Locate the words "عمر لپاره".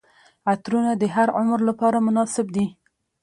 1.37-1.97